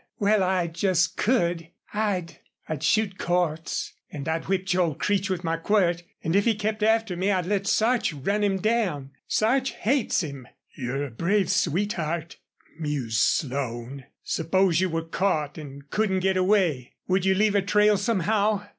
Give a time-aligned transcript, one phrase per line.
[0.17, 1.69] Well, I just could.
[1.93, 3.91] I'd I'd shoot Cordts.
[4.11, 6.01] And I'd whip Joel Creech with my quirt.
[6.23, 9.11] And if he kept after me I'd let Sarch run him down.
[9.27, 12.37] Sarch hates him." "You're a brave sweetheart,"
[12.79, 14.05] mused Slone.
[14.23, 16.93] "Suppose you were caught an' couldn't get away.
[17.07, 18.65] Would you leave a trail somehow?"